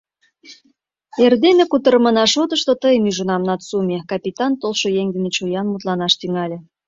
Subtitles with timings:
[1.23, 6.57] —Эрдене кутырымына шотышто тыйым ӱжынам, Нацуме,— капитан толшо еҥ дене чоян мутланаш тӱҥале.